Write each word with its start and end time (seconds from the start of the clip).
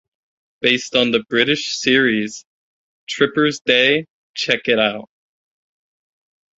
Based 0.61 0.95
on 0.95 1.11
the 1.11 1.23
British 1.29 1.75
series 1.77 2.43
"Tripper's 3.07 3.59
Day", 3.59 4.07
"Check 4.33 4.61
It 4.65 4.79
Out! 4.79 5.07